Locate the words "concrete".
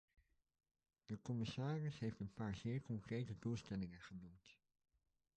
2.81-3.35